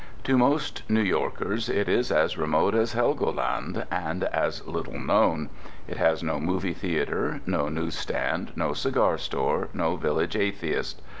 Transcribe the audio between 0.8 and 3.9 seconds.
New Yorkers it is as remote as Helgoland